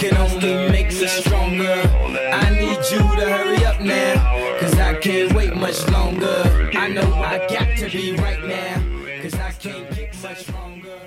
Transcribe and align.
can 0.00 0.16
only 0.16 0.70
make 0.70 0.86
me 0.86 1.06
stronger. 1.06 1.82
I 2.32 2.48
need 2.58 2.80
you 2.90 3.02
to 3.20 3.26
hurry 3.36 3.62
up 3.66 3.82
now, 3.82 4.58
cause 4.58 4.78
I 4.78 4.94
can't 4.94 5.30
wait 5.34 5.54
much 5.54 5.86
longer. 5.90 6.70
I 6.72 6.88
know 6.88 7.12
I 7.16 7.46
got 7.46 7.76
to 7.76 7.90
be 7.90 8.16
right 8.16 8.42
now, 8.42 8.76
cause 9.20 9.34
I 9.34 9.50
can't 9.50 9.94
get 9.94 10.22
much 10.22 10.38
stronger. 10.38 11.00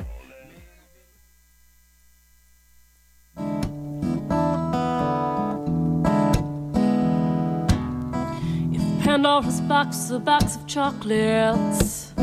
If 8.75 9.03
Pandora's 9.03 9.61
box, 9.61 10.11
a 10.11 10.19
box 10.19 10.55
of 10.57 10.67
chocolates, 10.67 12.13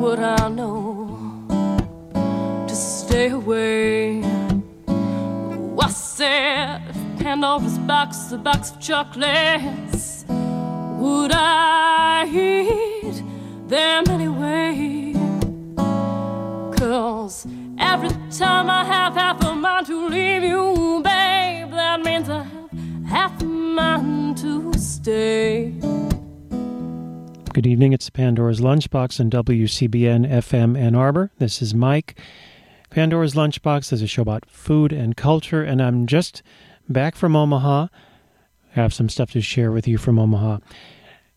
would 0.00 0.20
I 0.20 0.48
know 0.48 1.44
to 2.66 2.74
stay 2.74 3.28
away? 3.28 4.35
If 6.18 7.18
Pandora's 7.18 7.76
box, 7.80 8.32
a 8.32 8.38
box 8.38 8.70
of 8.70 8.80
chocolates, 8.80 10.24
would 10.28 11.30
I 11.30 12.26
eat 12.26 13.22
them 13.68 14.04
anyway? 14.08 15.12
Cause 16.78 17.46
every 17.78 18.08
time 18.30 18.70
I 18.70 18.84
have 18.84 19.14
half 19.14 19.44
a 19.44 19.54
mind 19.54 19.88
to 19.88 20.08
leave 20.08 20.42
you, 20.42 21.02
babe, 21.04 21.70
that 21.72 22.00
means 22.02 22.30
I 22.30 22.44
have 22.44 22.70
half 23.06 23.42
a 23.42 23.44
mind 23.44 24.38
to 24.38 24.72
stay. 24.78 25.74
Good 27.52 27.66
evening. 27.66 27.92
It's 27.92 28.08
Pandora's 28.08 28.60
Lunchbox 28.60 29.20
on 29.20 29.30
WCBN 29.30 30.30
FM 30.30 30.78
Ann 30.78 30.94
Arbor. 30.94 31.30
This 31.38 31.60
is 31.60 31.74
Mike. 31.74 32.18
Pandora's 32.90 33.34
Lunchbox 33.34 33.92
is 33.92 34.02
a 34.02 34.06
show 34.06 34.22
about 34.22 34.48
food 34.48 34.92
and 34.92 35.16
culture, 35.16 35.62
and 35.62 35.82
I'm 35.82 36.06
just 36.06 36.42
back 36.88 37.14
from 37.14 37.36
Omaha. 37.36 37.88
I 38.74 38.80
have 38.80 38.94
some 38.94 39.08
stuff 39.08 39.30
to 39.32 39.40
share 39.40 39.72
with 39.72 39.88
you 39.88 39.98
from 39.98 40.18
Omaha. 40.18 40.58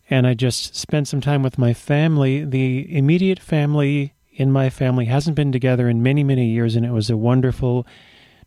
And 0.08 0.26
I 0.26 0.34
just 0.34 0.74
spent 0.74 1.08
some 1.08 1.20
time 1.20 1.42
with 1.42 1.58
my 1.58 1.72
family. 1.72 2.44
The 2.44 2.96
immediate 2.96 3.38
family 3.38 4.14
in 4.32 4.50
my 4.50 4.70
family 4.70 5.04
hasn't 5.04 5.36
been 5.36 5.52
together 5.52 5.88
in 5.88 6.02
many, 6.02 6.24
many 6.24 6.46
years, 6.46 6.76
and 6.76 6.84
it 6.84 6.92
was 6.92 7.10
a 7.10 7.16
wonderful, 7.16 7.86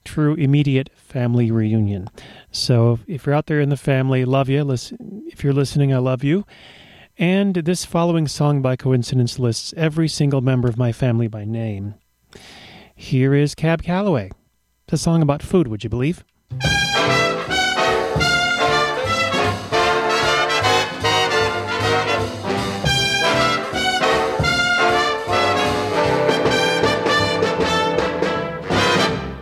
true, 0.04 0.34
immediate 0.36 0.90
family 0.96 1.52
reunion. 1.52 2.10
So 2.52 3.00
if 3.08 3.26
you're 3.26 3.36
out 3.36 3.46
there 3.46 3.62
in 3.62 3.70
the 3.70 3.78
family, 3.78 4.26
love 4.26 4.50
you. 4.50 4.70
If 5.28 5.44
you're 5.44 5.54
listening, 5.54 5.94
I 5.94 6.00
love 6.00 6.24
you. 6.24 6.46
And 7.18 7.56
this 7.56 7.86
following 7.86 8.28
song 8.28 8.62
by 8.62 8.76
coincidence 8.76 9.38
lists 9.38 9.74
every 9.78 10.08
single 10.08 10.42
member 10.42 10.68
of 10.68 10.78
my 10.78 10.92
family 10.92 11.28
by 11.28 11.46
name. 11.46 11.94
Here 12.96 13.34
is 13.34 13.56
Cab 13.56 13.82
Calloway. 13.82 14.30
It's 14.86 14.94
a 14.94 14.98
song 14.98 15.22
about 15.22 15.42
food, 15.42 15.68
would 15.68 15.84
you 15.84 15.90
believe? 15.90 16.24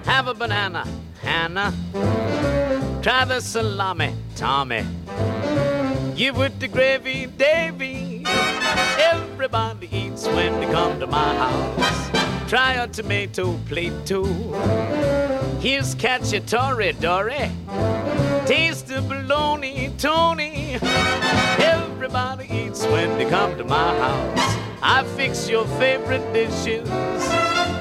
Have 0.05 0.27
a 0.27 0.33
banana, 0.33 0.87
Hannah. 1.21 1.73
Try 3.01 3.25
the 3.25 3.41
salami, 3.41 4.15
Tommy. 4.35 4.85
Give 6.15 6.39
it 6.39 6.59
the 6.59 6.67
gravy, 6.67 7.25
Davy. 7.25 8.23
Everybody 8.25 9.89
eats 9.91 10.25
when 10.27 10.59
they 10.61 10.71
come 10.71 10.99
to 10.99 11.07
my 11.07 11.35
house. 11.35 12.20
Try 12.51 12.73
a 12.73 12.85
tomato 12.85 13.57
plate 13.69 13.93
too. 14.05 14.25
Here's 15.61 15.95
cacciatore, 15.95 16.99
Dory. 16.99 17.49
Taste 18.45 18.87
the 18.87 19.01
bologna, 19.01 19.89
Tony. 19.97 20.77
Everybody 21.61 22.49
eats 22.53 22.85
when 22.87 23.17
they 23.17 23.23
come 23.29 23.57
to 23.57 23.63
my 23.63 23.97
house. 23.97 24.57
I 24.81 25.05
fix 25.15 25.47
your 25.47 25.65
favorite 25.79 26.33
dishes, 26.33 26.89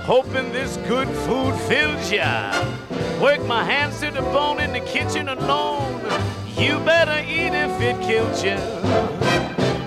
hoping 0.04 0.52
this 0.52 0.76
good 0.86 1.08
food 1.26 1.56
fills 1.66 2.12
ya. 2.12 2.52
Work 3.20 3.44
my 3.46 3.64
hands 3.64 3.98
to 4.02 4.12
the 4.12 4.22
bone 4.22 4.60
in 4.60 4.72
the 4.72 4.86
kitchen 4.86 5.30
alone. 5.30 6.00
You 6.56 6.78
better 6.84 7.18
eat 7.28 7.54
if 7.54 7.80
it 7.80 8.00
kills 8.02 8.44
ya. 8.44 8.54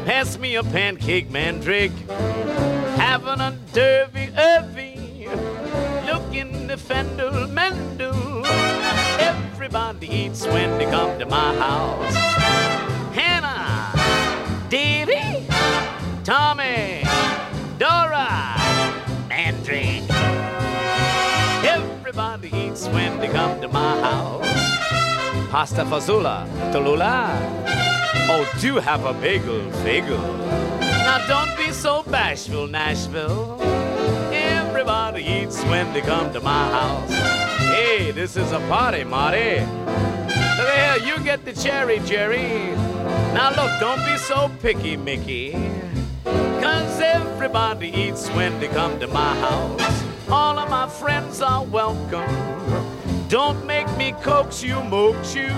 Pass 0.04 0.38
me 0.38 0.56
a 0.56 0.64
pancake, 0.64 1.32
mandrake. 1.32 1.94
Having 3.14 3.42
a 3.42 3.52
derby, 3.74 4.30
irvy. 4.36 5.28
Look 6.08 6.34
in 6.34 6.66
the 6.66 6.76
fendel, 6.76 7.46
mendel. 7.48 8.44
Everybody 9.20 10.08
eats 10.08 10.48
when 10.48 10.80
they 10.80 10.86
come 10.86 11.20
to 11.20 11.28
my 11.28 11.56
house. 11.58 12.16
Hannah, 13.14 13.94
Davy, 14.68 15.46
Tommy, 16.24 17.04
Dora, 17.78 18.58
Mandrake. 19.30 20.10
Everybody 21.64 22.50
eats 22.52 22.88
when 22.88 23.20
they 23.20 23.28
come 23.28 23.62
to 23.62 23.68
my 23.68 24.02
house. 24.02 25.52
Pasta 25.52 25.86
fazola, 25.86 26.48
Tallulah. 26.74 27.30
Oh, 28.28 28.52
do 28.60 28.78
have 28.78 29.06
a 29.06 29.14
bagel, 29.14 29.70
bagel. 29.84 30.83
Now 31.04 31.26
don't 31.28 31.56
be 31.58 31.72
so 31.74 32.02
bashful, 32.04 32.68
Nashville. 32.68 33.62
Everybody 34.32 35.24
eats 35.24 35.62
when 35.66 35.92
they 35.92 36.02
come 36.02 36.32
to 36.32 36.40
my 36.40 36.66
house. 36.72 37.12
Hey, 37.76 38.12
this 38.12 38.38
is 38.38 38.52
a 38.54 38.60
party, 38.70 39.04
Marty. 39.04 39.60
Look 40.58 40.70
here, 40.76 40.98
you 41.04 41.24
get 41.24 41.44
the 41.44 41.52
cherry, 41.52 42.00
Jerry. 42.00 42.74
Now 43.34 43.50
look, 43.50 43.80
don't 43.82 44.04
be 44.06 44.18
so 44.18 44.50
picky, 44.62 44.96
Mickey. 44.96 45.52
Cause 46.24 47.02
everybody 47.02 47.90
eats 47.90 48.30
when 48.30 48.58
they 48.62 48.70
come 48.70 48.98
to 49.02 49.08
my 49.08 49.36
house. 49.40 50.04
All 50.30 50.58
of 50.58 50.70
my 50.70 50.88
friends 50.88 51.42
are 51.42 51.66
welcome. 51.66 52.34
Don't 53.28 53.66
make 53.66 53.90
me 53.98 54.14
coax 54.22 54.64
you, 54.64 54.76
moax 54.76 55.36
you. 55.36 55.52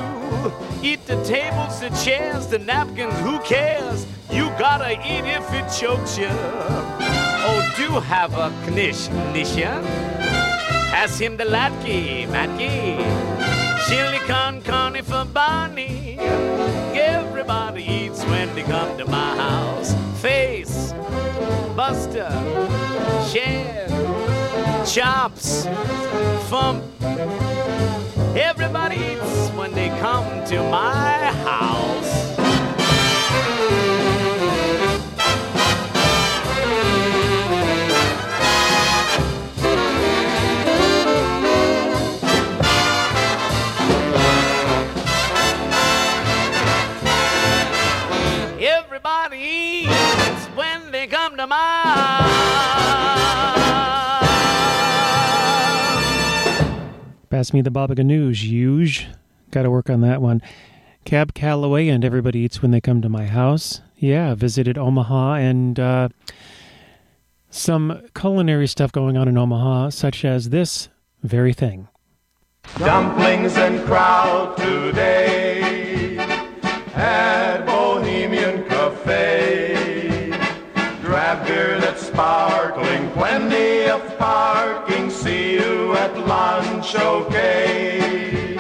Eat 0.82 1.06
the 1.06 1.24
tables, 1.24 1.80
the 1.80 1.90
chairs, 2.04 2.48
the 2.48 2.60
napkins, 2.60 3.14
who 3.20 3.38
cares? 3.40 4.08
You 4.35 4.50
gotta 4.59 4.91
eat 4.91 5.23
if 5.23 5.50
it 5.53 5.72
chokes 5.72 6.18
you. 6.18 6.28
Oh, 6.29 7.73
do 7.78 8.01
have 8.01 8.34
a 8.34 8.50
knish, 8.69 9.07
Nisha. 9.31 9.81
Pass 10.91 11.18
him 11.18 11.38
the 11.38 11.46
latke, 11.46 12.28
matke. 12.28 13.00
Chili 13.88 14.19
con 14.28 14.62
carne 14.62 15.01
for 15.03 15.23
Barney. 15.23 16.18
Everybody 16.19 17.84
eats 17.84 18.25
when 18.25 18.53
they 18.56 18.63
come 18.63 18.97
to 18.97 19.06
my 19.06 19.35
house. 19.38 19.96
Face, 20.22 20.94
Buster, 21.73 22.29
Share, 23.31 23.88
Chops, 24.85 25.66
Fump. 26.50 26.84
Everybody 28.35 28.97
eats 28.97 29.50
when 29.52 29.72
they 29.73 29.88
come 30.00 30.44
to 30.47 30.62
my 30.69 31.31
house. 31.47 32.34
Pass 57.30 57.54
me 57.54 57.62
the 57.62 57.72
Baba 57.72 57.96
Ganoush, 57.96 58.44
huge. 58.44 59.08
Got 59.52 59.64
to 59.64 59.72
work 59.72 59.90
on 59.90 60.02
that 60.02 60.22
one. 60.22 60.42
Cab 61.03 61.34
Calloway 61.34 61.88
and 61.88 62.03
Everybody 62.03 62.40
Eats 62.40 62.62
When 62.62 62.72
They 62.72 62.82
Come 62.82 63.02
to 63.02 63.09
My 63.09 63.28
House. 63.28 63.82
Yeah, 63.97 64.34
visited 64.36 64.78
Omaha 64.78 65.36
and 65.36 65.80
uh, 65.80 66.09
some 67.50 68.02
culinary 68.16 68.68
stuff 68.68 68.91
going 68.91 69.16
on 69.18 69.28
in 69.28 69.38
Omaha, 69.38 69.90
such 69.90 70.26
as 70.26 70.50
this 70.50 70.90
very 71.24 71.53
thing. 71.53 71.88
Dumplings 72.80 73.56
and 73.58 73.86
crowd 73.86 74.58
today 74.58 76.18
at 76.96 77.34
okay. 86.96 88.58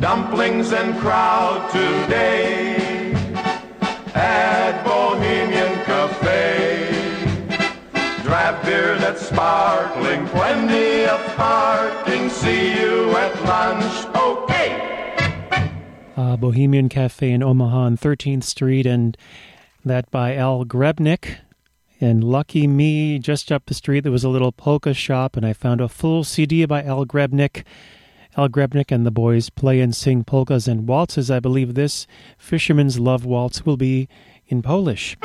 Dumplings 0.00 0.72
and 0.72 0.98
crowd 0.98 1.70
today. 1.70 3.14
Add 4.14 4.93
sparkling, 9.44 10.26
plenty 10.28 11.04
of 11.04 11.20
parking. 11.36 12.30
See 12.30 12.80
you 12.80 13.10
at 13.10 13.34
lunch, 13.44 14.06
okay? 14.16 14.80
Bohemian 16.38 16.88
Cafe 16.88 17.30
in 17.30 17.42
Omaha 17.42 17.76
on 17.76 17.96
13th 17.96 18.44
Street, 18.44 18.86
and 18.86 19.16
that 19.84 20.10
by 20.10 20.34
Al 20.34 20.64
Grebnick. 20.64 21.36
And 22.00 22.24
lucky 22.24 22.66
me, 22.66 23.18
just 23.18 23.52
up 23.52 23.66
the 23.66 23.74
street 23.74 24.00
there 24.00 24.12
was 24.12 24.24
a 24.24 24.30
little 24.30 24.50
polka 24.50 24.94
shop, 24.94 25.36
and 25.36 25.44
I 25.46 25.52
found 25.52 25.80
a 25.82 25.88
full 25.88 26.24
CD 26.24 26.64
by 26.64 26.82
Al 26.82 27.04
Grebnick. 27.04 27.64
Al 28.36 28.48
Grebnick 28.48 28.90
and 28.90 29.04
the 29.04 29.10
boys 29.10 29.50
play 29.50 29.80
and 29.80 29.94
sing 29.94 30.24
polkas 30.24 30.66
and 30.66 30.88
waltzes. 30.88 31.30
I 31.30 31.38
believe 31.38 31.74
this 31.74 32.06
Fisherman's 32.38 32.98
Love 32.98 33.26
Waltz 33.26 33.66
will 33.66 33.76
be 33.76 34.08
in 34.48 34.62
Polish. 34.62 35.16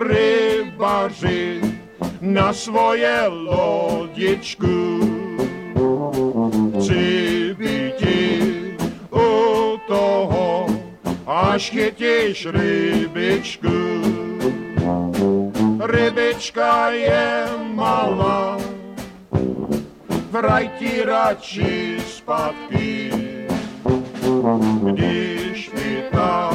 rybaři 0.00 1.60
na 2.20 2.52
svoje 2.52 3.28
lodičku. 3.28 5.00
Chci 6.80 7.56
u 9.12 9.76
toho, 9.88 10.66
až 11.26 11.70
chytíš 11.70 12.46
rybičku. 12.50 13.76
Rybička 15.80 16.90
je 16.90 17.46
malá, 17.74 18.56
vraj 20.30 20.68
ti 20.78 21.02
radši 21.04 21.96
zpátky. 22.06 23.10
Když 24.92 25.70
mi 25.72 26.02
ta 26.12 26.50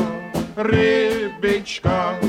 rybička 0.58 2.20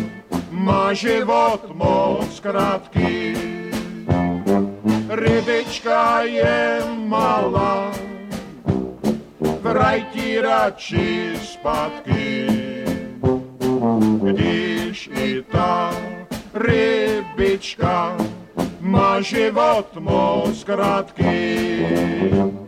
má 0.56 0.92
život 0.92 1.60
moc 1.74 2.40
krátký. 2.40 3.36
Rybička 5.08 6.22
je 6.22 6.82
malá, 7.06 7.92
vrajti 9.60 10.40
radši 10.40 11.32
zpátky. 11.42 12.46
Když 14.22 15.10
i 15.12 15.42
ta 15.52 15.92
rybička 16.54 18.16
má 18.80 19.20
život 19.20 19.88
moc 20.00 20.64
krátký. 20.64 22.65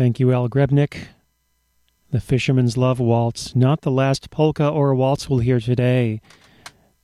Thank 0.00 0.16
you, 0.18 0.32
Al 0.32 0.48
Grebnick. 0.48 1.08
The 2.10 2.22
Fisherman's 2.22 2.78
Love 2.78 3.00
Waltz, 3.00 3.54
not 3.54 3.82
the 3.82 3.90
last 3.90 4.30
polka 4.30 4.66
or 4.66 4.94
waltz 4.94 5.28
we'll 5.28 5.40
hear 5.40 5.60
today. 5.60 6.22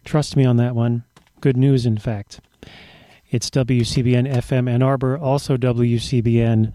Trust 0.07 0.35
me 0.35 0.47
on 0.47 0.57
that 0.57 0.75
one. 0.75 1.05
Good 1.43 1.59
news, 1.59 1.85
in 1.85 1.99
fact. 1.99 2.41
It's 3.29 3.51
WCBN 3.51 4.33
FM 4.33 4.67
Ann 4.71 4.83
Arbor, 4.83 5.19
also 5.19 5.59
WCBN.org. 5.59 6.75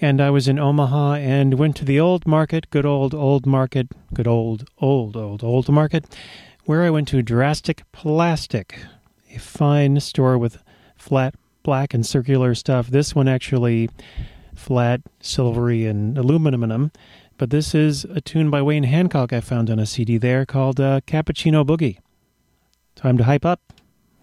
And 0.00 0.20
I 0.20 0.30
was 0.30 0.48
in 0.48 0.58
Omaha 0.58 1.12
and 1.12 1.54
went 1.54 1.76
to 1.76 1.84
the 1.84 2.00
old 2.00 2.26
market, 2.26 2.68
good 2.70 2.84
old, 2.84 3.14
old 3.14 3.46
market, 3.46 3.86
good 4.12 4.26
old, 4.26 4.68
old, 4.78 5.16
old, 5.16 5.44
old 5.44 5.68
market, 5.68 6.04
where 6.64 6.82
I 6.82 6.90
went 6.90 7.06
to 7.08 7.22
Drastic 7.22 7.84
Plastic, 7.92 8.76
a 9.32 9.38
fine 9.38 10.00
store 10.00 10.36
with 10.36 10.64
flat 10.96 11.36
black 11.66 11.92
and 11.92 12.06
circular 12.06 12.54
stuff. 12.54 12.86
This 12.86 13.12
one 13.12 13.26
actually 13.26 13.90
flat, 14.54 15.00
silvery, 15.20 15.84
and 15.84 16.16
aluminum. 16.16 16.92
But 17.38 17.50
this 17.50 17.74
is 17.74 18.04
a 18.04 18.20
tune 18.20 18.50
by 18.50 18.62
Wayne 18.62 18.84
Hancock 18.84 19.32
I 19.32 19.40
found 19.40 19.68
on 19.68 19.80
a 19.80 19.84
CD 19.84 20.16
there 20.16 20.46
called 20.46 20.80
uh, 20.80 21.00
Cappuccino 21.08 21.66
Boogie. 21.66 21.98
Time 22.94 23.18
to 23.18 23.24
hype 23.24 23.44
up. 23.44 23.60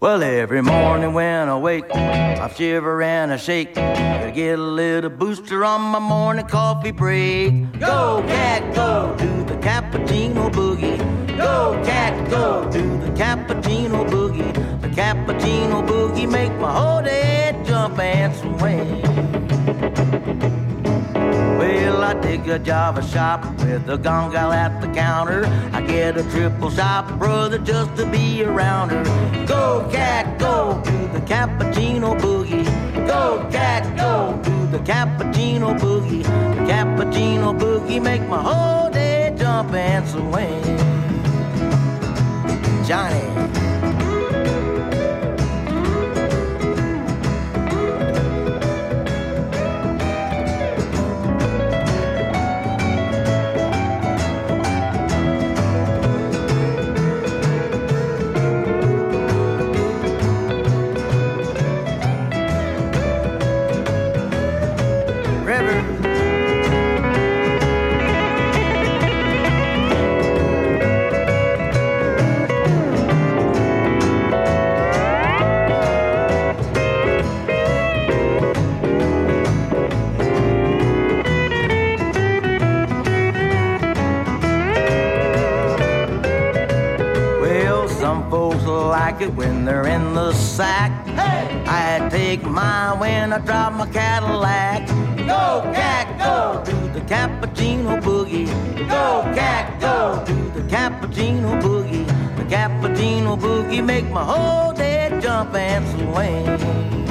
Well, 0.00 0.22
every 0.22 0.62
morning 0.62 1.12
when 1.12 1.48
I 1.50 1.56
wake, 1.58 1.84
I 1.94 2.48
shiver 2.48 3.02
and 3.02 3.32
I 3.32 3.36
shake. 3.36 3.74
Gotta 3.74 4.32
get 4.32 4.58
a 4.58 4.62
little 4.62 5.10
booster 5.10 5.66
on 5.66 5.82
my 5.82 5.98
morning 5.98 6.46
coffee 6.46 6.92
break. 6.92 7.78
Go, 7.78 8.24
cat, 8.26 8.74
go, 8.74 9.14
do 9.18 9.44
the 9.44 9.56
cappuccino 9.60 10.50
boogie. 10.50 10.98
Go, 11.36 11.80
cat, 11.84 12.30
go, 12.30 12.70
do 12.70 12.82
the 12.98 13.10
cappuccino 13.12 14.08
boogie. 14.08 14.52
The 14.80 14.88
cappuccino 14.88 15.86
boogie 15.86 16.30
make 16.30 16.52
my 16.58 16.72
whole 16.72 17.02
day 17.02 17.23
swing. 18.32 19.02
Well, 21.58 22.02
I 22.02 22.14
take 22.22 22.46
a 22.46 22.58
Java 22.58 23.02
shop 23.02 23.44
with 23.60 23.88
a 23.88 23.98
gong 23.98 24.32
gal 24.32 24.52
at 24.52 24.80
the 24.80 24.88
counter. 24.88 25.44
I 25.72 25.82
get 25.82 26.16
a 26.16 26.22
triple 26.30 26.70
shot, 26.70 27.18
brother, 27.18 27.58
just 27.58 27.96
to 27.96 28.06
be 28.06 28.42
around 28.44 28.90
her. 28.90 29.04
Go, 29.46 29.88
cat, 29.92 30.38
go, 30.38 30.80
do 30.84 31.08
the 31.08 31.20
cappuccino 31.26 32.18
boogie. 32.18 32.64
Go, 33.06 33.46
cat, 33.50 33.84
go, 33.96 34.40
do 34.42 34.66
the 34.68 34.78
cappuccino 34.78 35.78
boogie. 35.78 36.22
The 36.22 36.72
cappuccino 36.72 37.58
boogie 37.58 38.02
make 38.02 38.22
my 38.28 38.42
whole 38.42 38.90
day 38.90 39.34
jump 39.36 39.72
and 39.72 40.08
swing. 40.08 40.62
Johnny. 42.86 43.93
Mine 92.54 93.00
when 93.00 93.32
I 93.32 93.38
drive 93.38 93.72
my 93.72 93.84
Cadillac. 93.86 94.86
Go, 95.26 95.60
cat, 95.74 96.06
go 96.16 96.62
to 96.64 96.76
the 96.96 97.00
cappuccino 97.00 98.00
boogie. 98.00 98.46
Go, 98.88 99.22
cat, 99.34 99.80
go 99.80 100.22
to 100.24 100.34
the 100.56 100.60
cappuccino 100.68 101.60
boogie. 101.60 102.06
The 102.36 102.44
cappuccino 102.44 103.36
boogie 103.36 103.84
make 103.84 104.08
my 104.08 104.22
whole 104.22 104.72
day 104.72 105.18
jump 105.20 105.52
and 105.56 105.84
swing. 105.90 107.03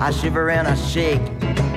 I 0.00 0.10
shiver 0.10 0.50
and 0.50 0.68
I 0.68 0.74
shake. 0.74 1.22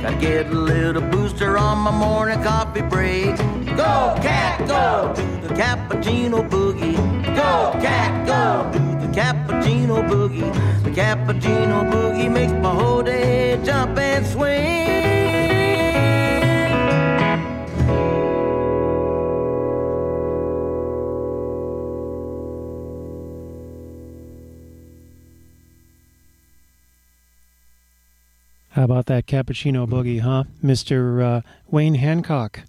Gotta 0.02 0.18
get 0.20 0.48
a 0.48 0.54
little 0.54 1.02
booster 1.02 1.58
on 1.58 1.80
my 1.80 1.92
morning 1.92 2.42
coffee 2.44 2.82
break. 2.82 3.38
Go, 3.76 4.16
cat, 4.22 4.68
go 4.68 5.14
to 5.16 5.48
the 5.48 5.54
cappuccino 5.54 6.48
boogie. 6.48 6.98
Go, 7.36 7.80
cat, 7.82 8.26
go 8.26 8.72
to 8.72 8.80
the 9.06 9.12
cappuccino 9.14 10.08
boogie. 10.08 10.52
The 10.84 10.92
cappuccino 10.92 11.90
boogie 11.92 12.32
makes 12.32 12.54
my 12.54 12.74
whole 12.74 13.04
day 13.04 13.60
jump 13.64 13.98
and 13.98 14.26
swing. 14.26 15.17
How 28.78 28.84
about 28.84 29.08
that 29.08 29.26
cappuccino 29.26 29.88
boogie, 29.90 30.20
huh? 30.20 30.44
Mr. 30.64 31.20
Uh, 31.20 31.42
Wayne 31.72 31.96
Hancock, 31.96 32.60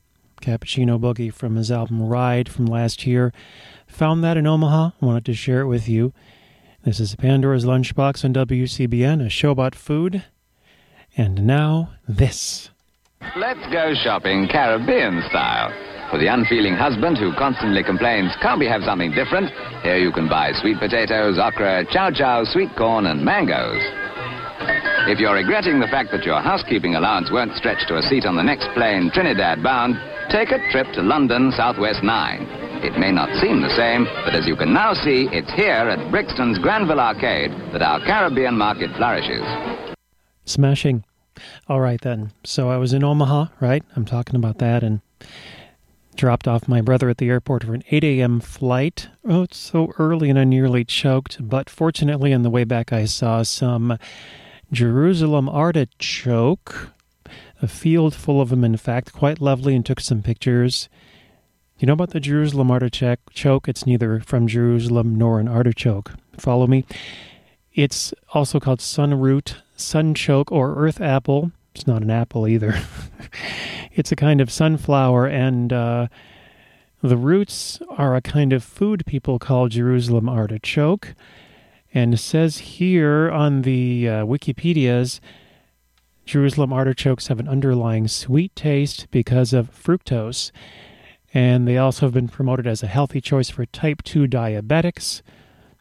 cappuccino 0.40 0.98
boogie 0.98 1.30
from 1.30 1.56
his 1.56 1.70
album 1.70 2.02
Ride 2.02 2.48
from 2.48 2.64
last 2.64 3.06
year. 3.06 3.30
Found 3.88 4.24
that 4.24 4.38
in 4.38 4.46
Omaha, 4.46 4.92
wanted 5.02 5.26
to 5.26 5.34
share 5.34 5.60
it 5.60 5.66
with 5.66 5.86
you. 5.86 6.14
This 6.82 6.98
is 6.98 7.14
Pandora's 7.14 7.66
Lunchbox 7.66 8.24
on 8.24 8.32
WCBN, 8.32 9.26
a 9.26 9.28
show 9.28 9.50
about 9.50 9.74
food. 9.74 10.24
And 11.14 11.46
now, 11.46 11.90
this. 12.08 12.70
Let's 13.36 13.70
go 13.70 13.92
shopping 14.02 14.48
Caribbean 14.50 15.22
style. 15.28 15.68
For 16.10 16.18
the 16.18 16.28
unfeeling 16.28 16.72
husband 16.72 17.18
who 17.18 17.34
constantly 17.36 17.84
complains, 17.84 18.32
can't 18.40 18.58
we 18.58 18.66
have 18.66 18.80
something 18.82 19.10
different? 19.10 19.52
Here 19.82 19.98
you 19.98 20.10
can 20.10 20.26
buy 20.26 20.52
sweet 20.62 20.78
potatoes, 20.78 21.38
okra, 21.38 21.84
chow 21.92 22.10
chow, 22.10 22.44
sweet 22.44 22.74
corn, 22.78 23.04
and 23.04 23.22
mangoes. 23.22 23.82
If 25.08 25.18
you're 25.18 25.34
regretting 25.34 25.80
the 25.80 25.88
fact 25.88 26.10
that 26.12 26.24
your 26.24 26.40
housekeeping 26.40 26.94
allowance 26.94 27.30
won't 27.30 27.56
stretch 27.56 27.86
to 27.88 27.96
a 27.96 28.02
seat 28.02 28.26
on 28.26 28.36
the 28.36 28.42
next 28.42 28.68
plane 28.74 29.10
Trinidad 29.14 29.62
bound, 29.62 29.96
take 30.30 30.50
a 30.50 30.60
trip 30.70 30.86
to 30.94 31.02
London 31.02 31.52
Southwest 31.56 32.02
9. 32.02 32.68
It 32.84 32.98
may 32.98 33.10
not 33.10 33.28
seem 33.40 33.62
the 33.62 33.74
same, 33.74 34.04
but 34.24 34.34
as 34.34 34.46
you 34.46 34.54
can 34.54 34.72
now 34.72 34.94
see, 34.94 35.28
it's 35.32 35.50
here 35.52 35.88
at 35.88 36.10
Brixton's 36.10 36.58
Granville 36.58 37.00
Arcade 37.00 37.50
that 37.72 37.82
our 37.82 37.98
Caribbean 38.04 38.56
market 38.56 38.90
flourishes. 38.96 39.42
Smashing. 40.44 41.04
All 41.68 41.80
right, 41.80 42.00
then. 42.00 42.32
So 42.44 42.68
I 42.68 42.76
was 42.76 42.92
in 42.92 43.02
Omaha, 43.02 43.46
right? 43.60 43.82
I'm 43.96 44.04
talking 44.04 44.36
about 44.36 44.58
that 44.58 44.82
and 44.82 45.00
dropped 46.14 46.46
off 46.46 46.68
my 46.68 46.80
brother 46.80 47.08
at 47.08 47.18
the 47.18 47.28
airport 47.28 47.64
for 47.64 47.74
an 47.74 47.84
8 47.90 48.04
a.m. 48.04 48.40
flight. 48.40 49.08
Oh, 49.26 49.42
it's 49.42 49.56
so 49.56 49.92
early 49.98 50.30
and 50.30 50.38
I 50.38 50.44
nearly 50.44 50.84
choked. 50.84 51.38
But 51.40 51.70
fortunately, 51.70 52.34
on 52.34 52.42
the 52.42 52.50
way 52.50 52.64
back, 52.64 52.92
I 52.92 53.06
saw 53.06 53.42
some 53.42 53.98
Jerusalem 54.70 55.48
artichoke, 55.48 56.90
a 57.62 57.68
field 57.68 58.14
full 58.14 58.40
of 58.40 58.50
them, 58.50 58.64
in 58.64 58.76
fact, 58.76 59.12
quite 59.12 59.40
lovely, 59.40 59.74
and 59.74 59.84
took 59.84 60.00
some 60.00 60.22
pictures. 60.22 60.88
You 61.78 61.86
know 61.86 61.94
about 61.94 62.10
the 62.10 62.20
Jerusalem 62.20 62.70
artichoke? 62.70 63.68
It's 63.68 63.86
neither 63.86 64.20
from 64.20 64.46
Jerusalem 64.46 65.16
nor 65.16 65.40
an 65.40 65.48
artichoke. 65.48 66.12
Follow 66.36 66.66
me? 66.66 66.84
It's 67.72 68.12
also 68.34 68.60
called 68.60 68.80
sunroot, 68.80 69.56
sunchoke, 69.76 70.52
or 70.52 70.74
earth 70.76 71.00
apple. 71.00 71.52
It's 71.74 71.86
not 71.86 72.02
an 72.02 72.10
apple 72.10 72.46
either. 72.46 72.74
it's 73.92 74.12
a 74.12 74.16
kind 74.16 74.40
of 74.40 74.50
sunflower, 74.50 75.26
and 75.28 75.72
uh, 75.72 76.08
the 77.00 77.16
roots 77.16 77.80
are 77.90 78.16
a 78.16 78.20
kind 78.20 78.52
of 78.52 78.64
food 78.64 79.06
people 79.06 79.38
call 79.38 79.68
Jerusalem 79.68 80.28
artichoke. 80.28 81.14
And 81.94 82.14
it 82.14 82.18
says 82.18 82.58
here 82.58 83.30
on 83.30 83.62
the 83.62 84.08
uh, 84.08 84.12
Wikipedia's 84.24 85.20
Jerusalem 86.26 86.72
artichokes 86.72 87.28
have 87.28 87.40
an 87.40 87.48
underlying 87.48 88.06
sweet 88.06 88.54
taste 88.54 89.06
because 89.10 89.54
of 89.54 89.70
fructose. 89.70 90.50
And 91.32 91.66
they 91.66 91.78
also 91.78 92.06
have 92.06 92.12
been 92.12 92.28
promoted 92.28 92.66
as 92.66 92.82
a 92.82 92.86
healthy 92.86 93.20
choice 93.20 93.48
for 93.48 93.64
type 93.66 94.02
2 94.02 94.26
diabetics 94.26 95.22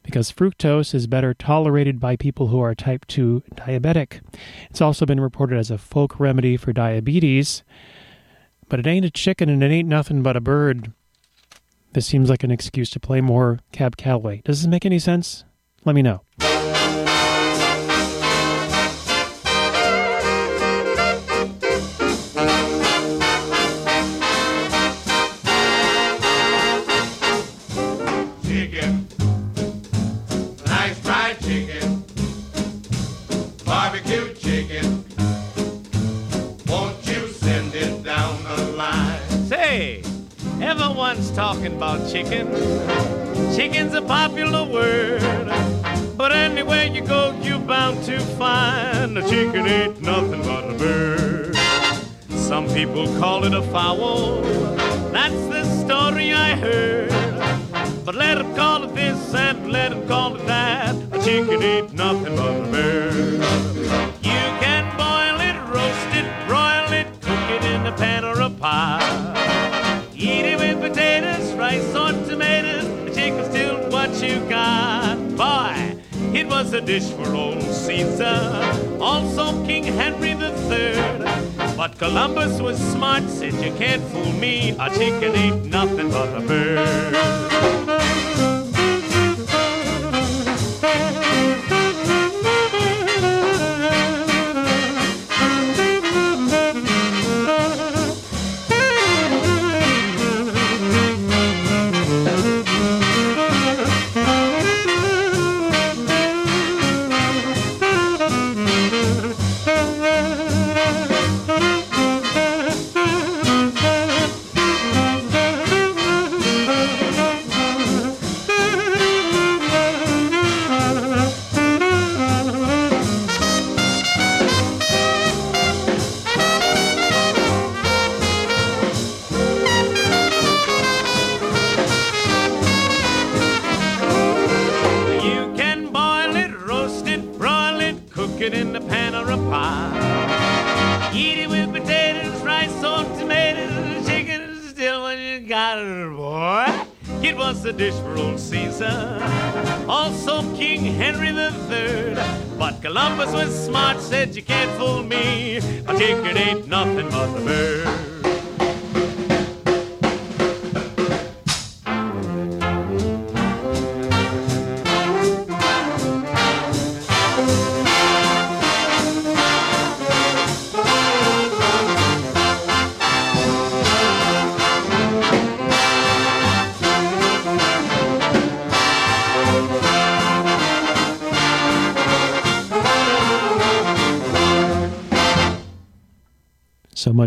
because 0.04 0.32
fructose 0.32 0.94
is 0.94 1.06
better 1.06 1.34
tolerated 1.34 2.00
by 2.00 2.16
people 2.16 2.48
who 2.48 2.62
are 2.62 2.74
type 2.74 3.06
2 3.08 3.44
diabetic. 3.56 4.22
It's 4.70 4.80
also 4.80 5.06
been 5.06 5.20
reported 5.20 5.60
as 5.60 5.70
a 5.70 5.78
folk 5.78 6.18
remedy 6.18 6.56
for 6.56 6.72
diabetes, 6.72 7.64
but 8.70 8.80
it 8.80 8.88
ain't 8.88 9.06
a 9.06 9.12
chicken 9.12 9.50
and 9.50 9.62
it 9.62 9.70
ain't 9.70 9.90
nothing 9.90 10.24
but 10.24 10.38
a 10.38 10.42
bird. 10.42 10.94
This 11.92 12.06
seems 12.06 12.30
like 12.30 12.46
an 12.46 12.52
excuse 12.52 12.90
to 12.92 13.02
play 13.02 13.20
more 13.20 13.60
Cab 13.74 13.98
Calloway. 13.98 14.42
Does 14.46 14.62
this 14.62 14.70
make 14.70 14.86
any 14.86 15.00
sense? 15.00 15.44
Let 15.88 15.96
me 15.96 16.01
know. 16.01 16.22
Chicken. 28.44 29.08
Nice 30.65 31.00
fried 31.00 31.39
chicken. 31.39 32.03
Barbecue 33.63 34.34
chicken. 34.34 35.06
Won't 36.67 37.08
you 37.08 37.29
send 37.29 37.74
it 37.74 38.03
down 38.03 38.44
the 38.44 38.74
line? 38.75 39.22
Say, 39.48 40.03
everyone's 40.60 41.32
talking 41.32 41.77
about 41.77 42.12
chicken. 42.12 42.51
Chicken's 43.56 43.94
a 43.96 44.01
popular 44.01 44.63
word. 44.65 45.24
But 46.27 46.36
anywhere 46.36 46.88
you 46.88 47.00
go, 47.00 47.34
you're 47.41 47.57
bound 47.57 48.03
to 48.03 48.19
find 48.19 49.17
a 49.17 49.22
chicken 49.29 49.65
ain't 49.65 50.01
nothing 50.01 50.41
but 50.41 50.69
a 50.69 50.74
bird. 50.74 51.55
Some 52.31 52.67
people 52.67 53.07
call 53.17 53.46
it 53.46 53.53
a 53.53 53.62
fowl. 53.62 54.41
That's 55.13 55.41
the 55.48 55.63
story 55.86 56.34
I 56.34 56.53
heard. 56.55 57.13
But 58.03 58.15
let 58.15 58.38
'em 58.39 58.53
call 58.57 58.84
it 58.84 58.93
this 58.93 59.34
and 59.34 59.72
let 59.72 59.93
'em 59.93 60.05
call 60.05 60.36
it 60.36 60.46
that. 60.48 60.96
A 61.13 61.24
chicken 61.24 61.63
ain't 61.63 61.93
nothing 61.93 62.36
but 62.36 62.55
a 62.60 62.65
bird. 62.75 64.16
It 76.38 76.48
was 76.48 76.72
a 76.74 76.82
dish 76.82 77.10
for 77.10 77.27
old 77.34 77.63
Caesar, 77.63 78.38
also 79.01 79.65
King 79.65 79.84
Henry 79.84 80.32
III. 80.32 80.94
But 81.75 81.98
Columbus 81.98 82.62
was 82.62 82.77
smart, 82.77 83.24
said 83.27 83.53
you 83.53 83.74
can't 83.74 84.03
fool 84.03 84.32
me. 84.34 84.75
A 84.79 84.89
chicken 84.89 85.34
ain't 85.36 85.65
nothing 85.65 86.12
but 86.12 86.29
a 86.38 86.41
bird. 86.41 88.16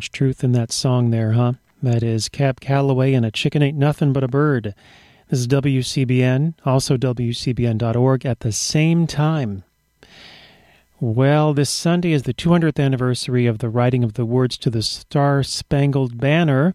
Much 0.00 0.12
truth 0.12 0.42
in 0.42 0.52
that 0.52 0.72
song 0.72 1.10
there, 1.10 1.32
huh? 1.32 1.52
That 1.82 2.02
is 2.02 2.30
Cab 2.30 2.58
Calloway 2.58 3.12
and 3.12 3.26
A 3.26 3.30
Chicken 3.30 3.62
Ain't 3.62 3.76
Nothing 3.76 4.14
But 4.14 4.24
a 4.24 4.28
Bird. 4.28 4.74
This 5.28 5.40
is 5.40 5.46
WCBN, 5.46 6.54
also 6.64 6.96
WCBN.org 6.96 8.24
at 8.24 8.40
the 8.40 8.50
same 8.50 9.06
time. 9.06 9.62
Well, 11.00 11.52
this 11.52 11.68
Sunday 11.68 12.12
is 12.12 12.22
the 12.22 12.32
200th 12.32 12.82
anniversary 12.82 13.44
of 13.44 13.58
the 13.58 13.68
writing 13.68 14.02
of 14.02 14.14
the 14.14 14.24
words 14.24 14.56
to 14.58 14.70
the 14.70 14.80
Star 14.80 15.42
Spangled 15.42 16.16
Banner. 16.18 16.72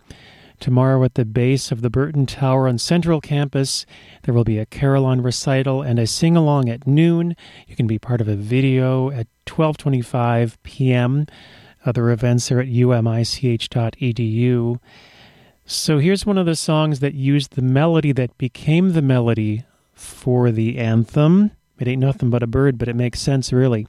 Tomorrow 0.59 1.03
at 1.03 1.15
the 1.15 1.25
base 1.25 1.71
of 1.71 1.81
the 1.81 1.89
Burton 1.89 2.27
Tower 2.27 2.67
on 2.67 2.77
Central 2.77 3.21
Campus, 3.21 3.87
there 4.21 4.35
will 4.35 4.43
be 4.43 4.59
a 4.59 4.67
carillon 4.67 5.23
recital 5.23 5.81
and 5.81 5.97
a 5.97 6.05
sing-along 6.05 6.69
at 6.69 6.85
noon. 6.85 7.35
You 7.65 7.75
can 7.75 7.87
be 7.87 7.97
part 7.97 8.21
of 8.21 8.27
a 8.27 8.35
video 8.35 9.09
at 9.09 9.25
12:25 9.47 10.57
p.m. 10.61 11.25
Other 11.85 12.09
events 12.09 12.51
are 12.51 12.59
at 12.59 12.67
umich.edu. 12.67 13.59
So 15.67 15.97
here's 15.99 16.25
one 16.25 16.37
of 16.37 16.45
the 16.45 16.55
songs 16.55 16.99
that 16.99 17.13
used 17.13 17.55
the 17.55 17.61
melody 17.61 18.11
that 18.11 18.37
became 18.37 18.93
the 18.93 19.01
melody 19.01 19.63
for 19.93 20.51
the 20.51 20.77
anthem. 20.77 21.51
It 21.79 21.87
ain't 21.87 22.01
nothing 22.01 22.29
but 22.29 22.43
a 22.43 22.47
bird, 22.47 22.77
but 22.77 22.87
it 22.87 22.95
makes 22.95 23.21
sense 23.21 23.53
really. 23.53 23.87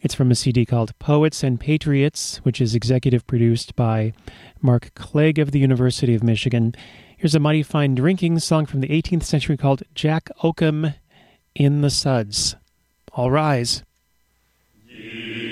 It's 0.00 0.14
from 0.14 0.30
a 0.30 0.34
CD 0.34 0.66
called 0.66 0.98
Poets 0.98 1.42
and 1.42 1.58
Patriots, 1.58 2.38
which 2.38 2.60
is 2.60 2.74
executive 2.74 3.26
produced 3.26 3.74
by 3.74 4.12
Mark 4.60 4.90
Clegg 4.94 5.38
of 5.38 5.50
the 5.50 5.58
University 5.58 6.14
of 6.14 6.22
Michigan. 6.22 6.74
Here's 7.16 7.34
a 7.34 7.40
mighty 7.40 7.62
fine 7.62 7.94
drinking 7.94 8.38
song 8.40 8.66
from 8.66 8.80
the 8.80 8.88
18th 8.88 9.22
century 9.22 9.56
called 9.56 9.82
Jack 9.94 10.28
Oakham 10.42 10.92
in 11.54 11.80
the 11.80 11.88
Suds. 11.88 12.56
All 13.12 13.30
rise. 13.30 13.82
Lovers 14.86 15.43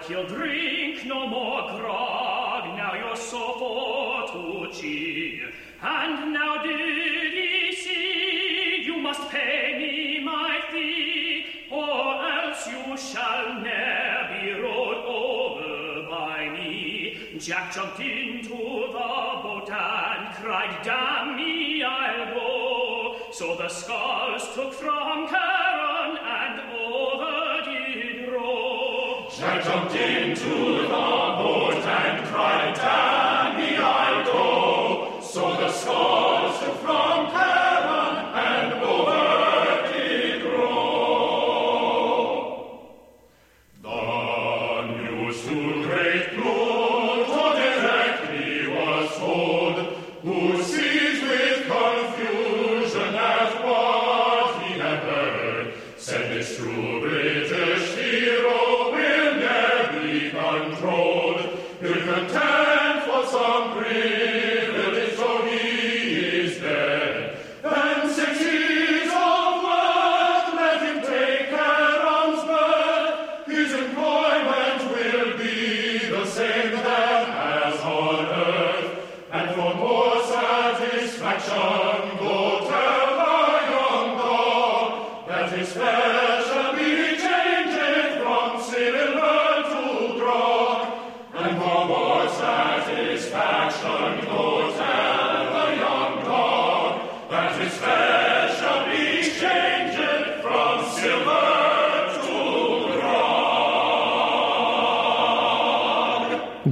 but 0.00 0.08
you'll 0.08 0.26
drink 0.26 1.04
no 1.04 1.26
more 1.26 1.78
grog, 1.78 2.76
now 2.76 2.94
you're 2.94 3.16
so 3.16 3.52
for 3.58 4.32
to 4.32 4.72
cheer. 4.72 5.52
And 5.82 6.32
now 6.32 6.62
did 6.62 7.34
ye 7.34 7.74
see, 7.74 8.82
you 8.84 8.98
must 8.98 9.28
pay 9.28 9.76
me 9.78 10.24
my 10.24 10.60
fee, 10.70 11.44
or 11.70 12.14
else 12.24 12.66
you 12.66 12.96
shall 12.96 13.60
ne'er 13.60 14.40
be 14.40 14.52
rode 14.60 15.04
over 15.04 16.08
by 16.08 16.48
me. 16.48 17.36
Jack 17.38 17.74
jumped 17.74 18.00
into 18.00 18.48
the 18.48 18.92
boat 18.92 19.70
and 19.70 20.34
cried, 20.36 20.80
Damn 20.82 21.36
me, 21.36 21.82
I'll 21.82 22.34
go. 22.34 23.16
So 23.32 23.56
the 23.56 23.68
sculls 23.68 24.54
took 24.54 24.72
from 24.72 25.28
Charon 25.28 25.49
Jack 29.40 29.64
jumped 29.64 29.94
into 29.94 30.89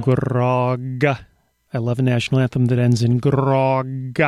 Grog. 0.01 1.05
I 1.71 1.77
love 1.77 1.99
a 1.99 2.01
national 2.01 2.41
anthem 2.41 2.65
that 2.65 2.79
ends 2.79 3.03
in 3.03 3.19
grog. 3.19 4.19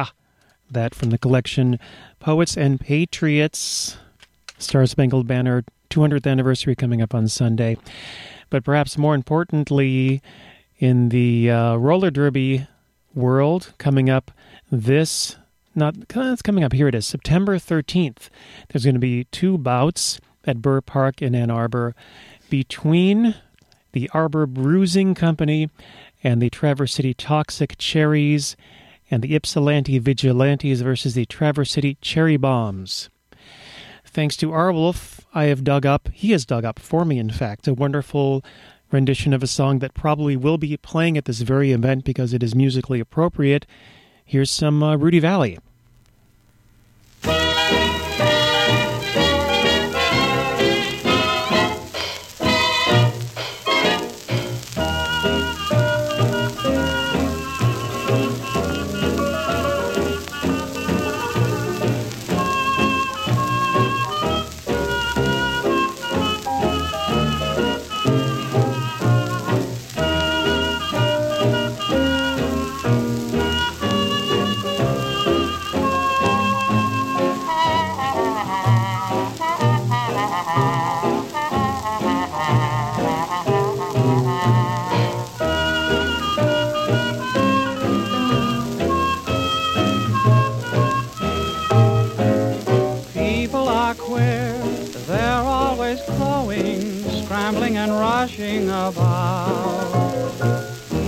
That 0.69 0.93
from 0.93 1.09
the 1.09 1.17
collection 1.17 1.79
Poets 2.19 2.55
and 2.55 2.79
Patriots. 2.79 3.97
Star 4.61 4.85
Spangled 4.85 5.27
Banner 5.27 5.63
200th 5.89 6.29
anniversary 6.29 6.75
coming 6.75 7.01
up 7.01 7.13
on 7.13 7.27
Sunday. 7.27 7.77
But 8.49 8.63
perhaps 8.63 8.97
more 8.97 9.15
importantly, 9.15 10.21
in 10.77 11.09
the 11.09 11.51
uh, 11.51 11.75
roller 11.75 12.11
derby 12.11 12.67
world, 13.13 13.73
coming 13.77 14.09
up 14.09 14.31
this 14.71 15.37
not 15.73 15.95
it's 16.13 16.41
coming 16.41 16.63
up 16.63 16.73
here 16.73 16.87
it 16.87 16.95
is 16.95 17.05
September 17.05 17.57
13th. 17.57 18.29
There's 18.69 18.83
going 18.83 18.95
to 18.95 18.99
be 18.99 19.25
two 19.25 19.57
bouts 19.57 20.19
at 20.43 20.61
Buhr 20.61 20.81
Park 20.81 21.21
in 21.21 21.33
Ann 21.33 21.49
Arbor 21.49 21.95
between 22.49 23.35
the 23.93 24.09
Arbor 24.13 24.45
Bruising 24.45 25.15
Company 25.15 25.69
and 26.23 26.41
the 26.41 26.49
Traverse 26.49 26.93
City 26.93 27.13
Toxic 27.13 27.77
Cherries 27.77 28.55
and 29.09 29.21
the 29.21 29.35
Ypsilanti 29.35 29.99
Vigilantes 29.99 30.81
versus 30.81 31.13
the 31.13 31.25
Traverse 31.25 31.71
City 31.71 31.97
Cherry 32.01 32.37
Bombs. 32.37 33.09
Thanks 34.13 34.35
to 34.37 34.47
Arwolf, 34.47 35.21
I 35.33 35.45
have 35.45 35.63
dug 35.63 35.85
up, 35.85 36.09
he 36.11 36.31
has 36.31 36.45
dug 36.45 36.65
up 36.65 36.79
for 36.79 37.05
me, 37.05 37.17
in 37.17 37.29
fact, 37.29 37.65
a 37.65 37.73
wonderful 37.73 38.43
rendition 38.91 39.31
of 39.31 39.41
a 39.41 39.47
song 39.47 39.79
that 39.79 39.93
probably 39.93 40.35
will 40.35 40.57
be 40.57 40.75
playing 40.75 41.17
at 41.17 41.23
this 41.23 41.39
very 41.39 41.71
event 41.71 42.03
because 42.03 42.33
it 42.33 42.43
is 42.43 42.53
musically 42.53 42.99
appropriate. 42.99 43.65
Here's 44.25 44.51
some 44.51 44.83
uh, 44.83 44.97
Rudy 44.97 45.21
Vallée. 45.21 45.59
Always 95.91 96.17
crowing, 96.17 97.03
scrambling 97.23 97.77
and 97.77 97.91
rushing 97.91 98.69
about. 98.69 99.91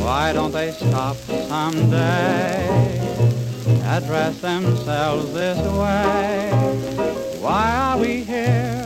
Why 0.01 0.33
don't 0.33 0.51
they 0.51 0.71
stop 0.71 1.15
someday, 1.47 2.67
address 3.83 4.41
themselves 4.41 5.33
this 5.33 5.57
way? 5.59 6.51
Why 7.39 7.71
are 7.75 7.97
we 7.97 8.23
here? 8.23 8.83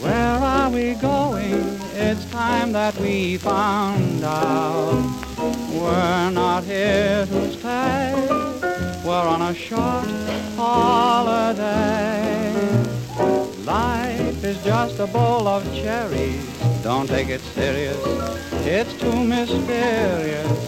Where 0.00 0.38
are 0.38 0.70
we 0.70 0.94
going? 0.94 1.78
It's 1.94 2.24
time 2.30 2.72
that 2.72 2.96
we 2.98 3.36
found 3.36 4.24
out. 4.24 5.24
We're 5.72 6.30
not 6.30 6.64
here 6.64 7.26
to 7.26 7.52
stay. 7.52 8.28
We're 9.04 9.28
on 9.28 9.42
a 9.42 9.54
short 9.54 10.06
holiday. 10.56 12.14
Life 13.64 14.13
is 14.54 14.64
just 14.64 14.98
a 14.98 15.06
bowl 15.06 15.46
of 15.48 15.62
cherries. 15.74 16.44
Don't 16.82 17.08
take 17.08 17.28
it 17.28 17.40
serious. 17.40 17.98
It's 18.66 18.92
too 19.00 19.24
mysterious. 19.24 20.62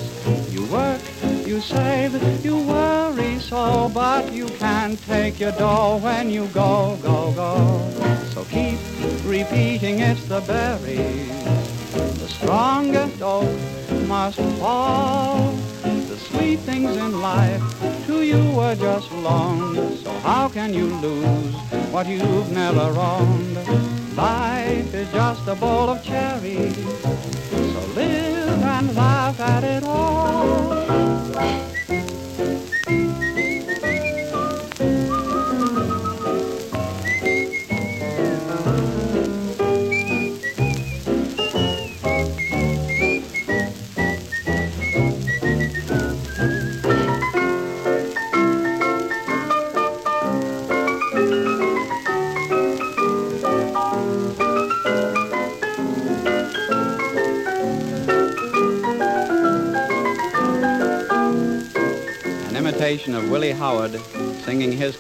You 0.53 0.65
work, 0.67 1.01
you 1.47 1.61
save, 1.61 2.13
you 2.45 2.57
worry 2.57 3.39
so, 3.39 3.91
but 3.93 4.33
you 4.33 4.47
can't 4.59 4.99
take 5.07 5.39
your 5.39 5.53
dough 5.53 5.99
when 6.03 6.31
you 6.31 6.47
go, 6.49 6.99
go, 7.03 7.33
go. 7.33 7.59
So 8.33 8.45
keep 8.45 8.79
repeating 9.25 10.01
it's 10.01 10.25
the 10.27 10.41
berries. 10.41 11.45
The 12.23 12.29
strongest 12.29 13.23
oak 13.23 13.49
must 14.07 14.41
fall. 14.61 15.53
The 15.83 16.17
sweet 16.17 16.61
things 16.61 16.97
in 16.97 17.21
life 17.21 17.63
to 18.07 18.23
you 18.23 18.43
were 18.53 18.75
just 18.75 19.11
loaned. 19.13 19.99
So 19.99 20.13
how 20.21 20.49
can 20.49 20.75
you 20.75 20.87
lose 20.87 21.55
what 21.93 22.07
you've 22.07 22.51
never 22.51 22.89
owned? 22.99 23.76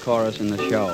Chorus 0.06 0.38
in 0.38 0.50
the 0.50 0.70
show. 0.70 0.86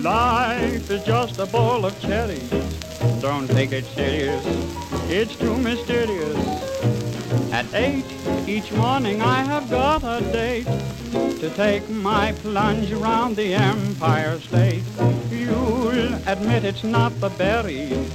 Life 0.00 0.90
is 0.90 1.04
just 1.04 1.38
a 1.38 1.44
bowl 1.44 1.84
of 1.84 2.00
cherries. 2.00 2.50
Don't 3.20 3.46
take 3.46 3.72
it 3.72 3.84
serious. 3.84 4.42
It's 5.10 5.36
too 5.36 5.54
mysterious. 5.58 6.38
At 7.52 7.66
eight 7.74 8.06
each 8.46 8.72
morning 8.72 9.20
I 9.20 9.42
have 9.42 9.68
got 9.68 10.02
a 10.02 10.24
date 10.32 10.66
to 11.40 11.50
take 11.50 11.86
my 11.90 12.32
plunge 12.40 12.90
around 12.90 13.36
the 13.36 13.52
Empire 13.52 14.40
State. 14.40 14.82
You'll 15.30 16.14
admit 16.26 16.64
it's 16.64 16.84
not 16.84 17.12
the 17.20 17.28
berries 17.28 18.10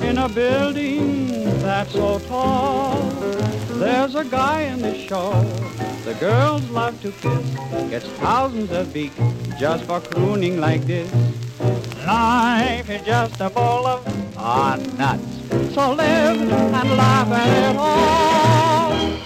in 0.00 0.18
a 0.18 0.28
building 0.28 1.44
that's 1.60 1.92
so 1.92 2.18
tall. 2.18 3.61
There's 3.78 4.14
a 4.14 4.24
guy 4.24 4.62
in 4.62 4.80
the 4.80 4.94
show 4.94 5.32
the 6.04 6.14
girls 6.14 6.68
love 6.70 7.00
to 7.02 7.12
kiss, 7.12 7.50
gets 7.88 8.06
thousands 8.18 8.72
of 8.72 8.92
beaks 8.92 9.16
just 9.58 9.84
for 9.84 10.00
crooning 10.00 10.60
like 10.60 10.82
this. 10.82 11.10
Life 12.04 12.90
is 12.90 13.02
just 13.02 13.40
a 13.40 13.48
bowl 13.48 13.86
of 13.86 14.36
ah 14.36 14.76
nuts, 14.98 15.74
so 15.74 15.92
live 15.92 16.40
and 16.40 16.50
laugh 16.50 17.28
at 17.28 17.70
it 17.70 17.76
all. 17.76 19.18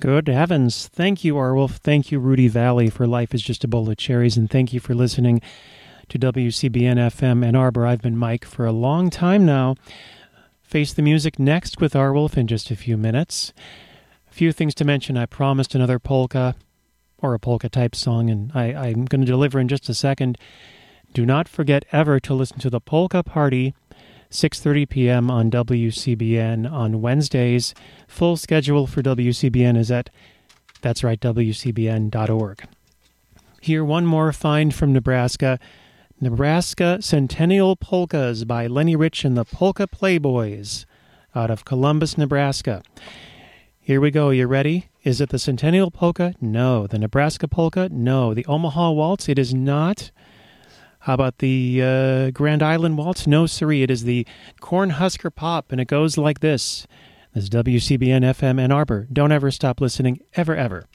Good 0.00 0.28
heavens. 0.28 0.88
Thank 0.88 1.24
you, 1.24 1.34
Arwolf. 1.34 1.78
Thank 1.78 2.10
you, 2.10 2.18
Rudy 2.18 2.50
Vallée, 2.50 2.92
for 2.92 3.06
Life 3.06 3.34
is 3.34 3.42
Just 3.42 3.64
a 3.64 3.68
Bowl 3.68 3.88
of 3.88 3.96
Cherries. 3.96 4.36
And 4.36 4.50
thank 4.50 4.72
you 4.72 4.80
for 4.80 4.94
listening 4.94 5.40
to 6.08 6.18
WCBN 6.18 6.96
FM 6.96 7.44
Ann 7.44 7.54
Arbor. 7.54 7.86
I've 7.86 8.02
been 8.02 8.16
Mike 8.16 8.44
for 8.44 8.64
a 8.64 8.72
long 8.72 9.10
time 9.10 9.44
now. 9.44 9.76
Face 10.68 10.92
the 10.92 11.00
music 11.00 11.38
next 11.38 11.80
with 11.80 11.94
Arwolf 11.94 12.36
in 12.36 12.46
just 12.46 12.70
a 12.70 12.76
few 12.76 12.98
minutes. 12.98 13.54
A 14.30 14.34
few 14.34 14.52
things 14.52 14.74
to 14.74 14.84
mention. 14.84 15.16
I 15.16 15.24
promised 15.24 15.74
another 15.74 15.98
polka 15.98 16.56
or 17.22 17.32
a 17.32 17.38
polka 17.38 17.70
type 17.70 17.96
song, 17.96 18.28
and 18.28 18.52
I, 18.54 18.74
I'm 18.74 19.06
going 19.06 19.22
to 19.22 19.26
deliver 19.26 19.58
in 19.58 19.68
just 19.68 19.88
a 19.88 19.94
second. 19.94 20.36
Do 21.14 21.24
not 21.24 21.48
forget 21.48 21.86
ever 21.90 22.20
to 22.20 22.34
listen 22.34 22.58
to 22.58 22.68
the 22.68 22.82
Polka 22.82 23.22
Party, 23.22 23.72
6:30 24.30 24.86
p.m. 24.90 25.30
on 25.30 25.50
WCBN 25.50 26.70
on 26.70 27.00
Wednesdays. 27.00 27.72
Full 28.06 28.36
schedule 28.36 28.86
for 28.86 29.02
WCBN 29.02 29.78
is 29.78 29.90
at 29.90 30.10
that's 30.82 31.02
right 31.02 31.18
WCBN.org. 31.18 32.64
Here 33.62 33.82
one 33.82 34.04
more 34.04 34.34
find 34.34 34.74
from 34.74 34.92
Nebraska. 34.92 35.58
Nebraska 36.20 36.98
Centennial 37.00 37.76
Polkas 37.76 38.42
by 38.44 38.66
Lenny 38.66 38.96
Rich 38.96 39.24
and 39.24 39.36
the 39.36 39.44
Polka 39.44 39.86
Playboys 39.86 40.84
out 41.32 41.48
of 41.48 41.64
Columbus, 41.64 42.18
Nebraska. 42.18 42.82
Here 43.78 44.00
we 44.00 44.10
go. 44.10 44.30
You 44.30 44.48
ready? 44.48 44.88
Is 45.04 45.20
it 45.20 45.28
the 45.28 45.38
Centennial 45.38 45.92
Polka? 45.92 46.34
No. 46.40 46.88
The 46.88 46.98
Nebraska 46.98 47.46
Polka? 47.46 47.88
No. 47.90 48.34
The 48.34 48.44
Omaha 48.46 48.90
Waltz? 48.90 49.28
It 49.28 49.38
is 49.38 49.54
not. 49.54 50.10
How 51.00 51.14
about 51.14 51.38
the 51.38 51.80
uh, 51.82 52.30
Grand 52.32 52.64
Island 52.64 52.98
Waltz? 52.98 53.28
No, 53.28 53.46
siree. 53.46 53.84
It 53.84 53.90
is 53.90 54.02
the 54.02 54.26
Cornhusker 54.60 55.32
Pop, 55.32 55.70
and 55.70 55.80
it 55.80 55.86
goes 55.86 56.18
like 56.18 56.40
this. 56.40 56.88
This 57.32 57.44
is 57.44 57.50
WCBN 57.50 58.24
FM 58.24 58.60
Ann 58.60 58.72
Arbor. 58.72 59.06
Don't 59.12 59.30
ever 59.30 59.52
stop 59.52 59.80
listening, 59.80 60.20
ever, 60.34 60.56
ever. 60.56 60.86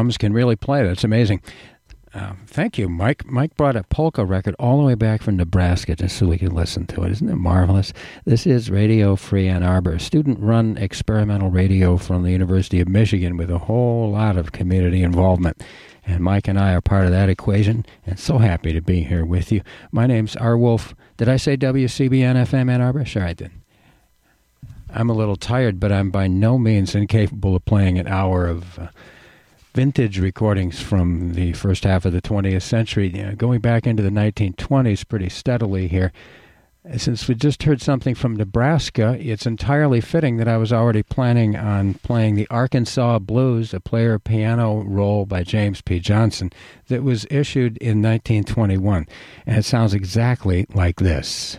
Bums 0.00 0.16
can 0.16 0.32
really 0.32 0.56
play. 0.56 0.82
That's 0.82 1.04
amazing. 1.04 1.42
Uh, 2.14 2.32
thank 2.46 2.78
you, 2.78 2.88
Mike. 2.88 3.26
Mike 3.26 3.54
brought 3.54 3.76
a 3.76 3.82
polka 3.82 4.24
record 4.24 4.56
all 4.58 4.78
the 4.78 4.82
way 4.82 4.94
back 4.94 5.20
from 5.20 5.36
Nebraska 5.36 5.94
just 5.94 6.16
so 6.16 6.26
we 6.26 6.38
could 6.38 6.54
listen 6.54 6.86
to 6.86 7.02
it. 7.02 7.12
Isn't 7.12 7.28
it 7.28 7.36
marvelous? 7.36 7.92
This 8.24 8.46
is 8.46 8.70
Radio 8.70 9.14
Free 9.14 9.46
Ann 9.46 9.62
Arbor, 9.62 9.98
student 9.98 10.40
run 10.40 10.78
experimental 10.78 11.50
radio 11.50 11.98
from 11.98 12.22
the 12.22 12.30
University 12.30 12.80
of 12.80 12.88
Michigan 12.88 13.36
with 13.36 13.50
a 13.50 13.58
whole 13.58 14.10
lot 14.12 14.38
of 14.38 14.52
community 14.52 15.02
involvement. 15.02 15.62
And 16.06 16.20
Mike 16.20 16.48
and 16.48 16.58
I 16.58 16.72
are 16.72 16.80
part 16.80 17.04
of 17.04 17.10
that 17.10 17.28
equation, 17.28 17.84
and 18.06 18.18
so 18.18 18.38
happy 18.38 18.72
to 18.72 18.80
be 18.80 19.02
here 19.02 19.26
with 19.26 19.52
you. 19.52 19.60
My 19.92 20.06
name's 20.06 20.34
R. 20.34 20.56
Wolf. 20.56 20.94
Did 21.18 21.28
I 21.28 21.36
say 21.36 21.58
WCBN 21.58 22.36
FM 22.36 22.70
Ann 22.70 22.80
Arbor? 22.80 23.04
Sure, 23.04 23.26
I 23.26 23.34
did. 23.34 23.50
I'm 24.94 25.10
a 25.10 25.14
little 25.14 25.36
tired, 25.36 25.78
but 25.78 25.92
I'm 25.92 26.10
by 26.10 26.26
no 26.26 26.56
means 26.56 26.94
incapable 26.94 27.54
of 27.54 27.66
playing 27.66 27.98
an 27.98 28.08
hour 28.08 28.46
of. 28.46 28.78
Uh, 28.78 28.86
vintage 29.74 30.18
recordings 30.18 30.80
from 30.80 31.34
the 31.34 31.52
first 31.52 31.84
half 31.84 32.04
of 32.04 32.12
the 32.12 32.22
20th 32.22 32.62
century, 32.62 33.08
you 33.08 33.22
know, 33.22 33.34
going 33.34 33.60
back 33.60 33.86
into 33.86 34.02
the 34.02 34.10
1920s 34.10 35.06
pretty 35.08 35.28
steadily 35.28 35.88
here. 35.88 36.12
Since 36.96 37.28
we 37.28 37.34
just 37.34 37.62
heard 37.64 37.82
something 37.82 38.14
from 38.14 38.34
Nebraska, 38.34 39.16
it's 39.20 39.44
entirely 39.44 40.00
fitting 40.00 40.38
that 40.38 40.48
I 40.48 40.56
was 40.56 40.72
already 40.72 41.02
planning 41.02 41.54
on 41.54 41.94
playing 41.94 42.36
the 42.36 42.48
Arkansas 42.48 43.18
Blues, 43.18 43.74
a 43.74 43.80
player 43.80 44.18
piano 44.18 44.82
roll 44.82 45.26
by 45.26 45.42
James 45.42 45.82
P. 45.82 46.00
Johnson, 46.00 46.50
that 46.88 47.02
was 47.02 47.26
issued 47.30 47.76
in 47.78 48.00
1921. 48.00 49.06
And 49.46 49.58
it 49.58 49.64
sounds 49.66 49.92
exactly 49.92 50.66
like 50.72 50.96
this. 50.96 51.58